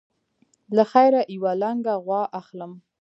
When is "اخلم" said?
2.39-2.71